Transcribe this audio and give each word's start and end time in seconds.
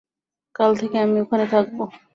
কাল 0.55 0.71
থেকে 0.77 0.97
আমি 0.99 1.17
ওখানে 1.21 1.45
থাকব। 1.47 1.77